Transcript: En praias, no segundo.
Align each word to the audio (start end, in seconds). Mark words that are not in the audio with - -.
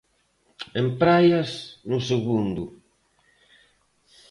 En 0.81 0.87
praias, 1.01 1.49
no 1.89 1.99
segundo. 2.09 2.63